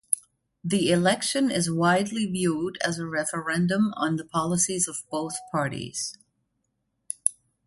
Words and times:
The 0.63 0.89
election 0.91 1.51
is 1.51 1.69
widely 1.71 2.25
viewed 2.25 2.79
as 2.83 2.97
a 2.97 3.05
referendum 3.05 3.93
on 3.95 4.15
the 4.15 4.25
policies 4.25 4.87
of 4.87 5.03
both 5.11 5.35
parties. 5.51 6.17